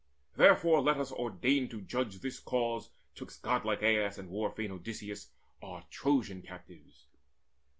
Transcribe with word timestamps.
Therefore 0.35 0.81
let 0.81 0.97
us 0.97 1.11
ordain 1.11 1.69
to 1.69 1.79
judge 1.79 2.21
this 2.21 2.39
cause 2.39 2.89
'Twixt 3.13 3.43
godlike 3.43 3.83
Aias 3.83 4.17
and 4.17 4.31
war 4.31 4.49
fain 4.49 4.71
Odysseus, 4.71 5.29
Our 5.61 5.83
Trojan 5.91 6.41
captives. 6.41 7.05